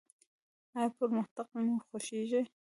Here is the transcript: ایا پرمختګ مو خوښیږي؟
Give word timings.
ایا 0.77 0.89
پرمختګ 0.97 1.47
مو 1.63 1.75
خوښیږي؟ 1.87 2.41